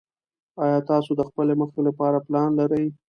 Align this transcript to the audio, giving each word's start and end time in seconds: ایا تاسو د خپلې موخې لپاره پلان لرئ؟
ایا 0.63 0.79
تاسو 0.89 1.11
د 1.15 1.21
خپلې 1.29 1.53
موخې 1.59 1.81
لپاره 1.87 2.17
پلان 2.27 2.49
لرئ؟ 2.59 2.85